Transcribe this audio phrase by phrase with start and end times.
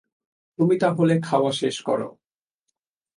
[0.59, 2.09] তুমি তাহলে খাওয়া শেষ করো।